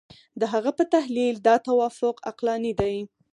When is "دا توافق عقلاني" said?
1.47-2.73